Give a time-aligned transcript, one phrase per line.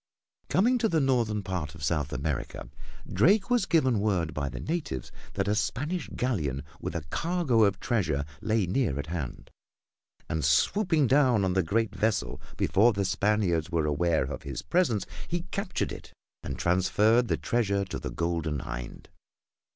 [0.49, 2.67] Coming to the northern part of South America,
[3.07, 7.79] Drake was given word by the natives that a Spanish galleon with a cargo of
[7.79, 9.51] treasure lay near at hand,
[10.27, 15.05] and swooping down on the great vessel before the Spaniards were aware of his presence
[15.27, 16.11] he captured it
[16.41, 19.09] and transferred the treasure to the Golden Hind.